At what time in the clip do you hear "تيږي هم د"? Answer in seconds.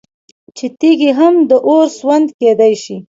0.79-1.51